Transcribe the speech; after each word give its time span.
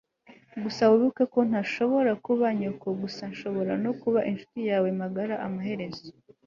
Gusa 0.63 0.81
wibuke 0.91 1.23
ko 1.33 1.39
ntashobora 1.49 2.11
kuba 2.25 2.45
nyoko 2.59 2.87
gusa 3.01 3.23
nshobora 3.31 3.73
no 3.83 3.91
kuba 4.01 4.19
inshuti 4.29 4.59
yawe 4.69 4.89
magara 5.01 5.35
amaherezo 5.47 6.05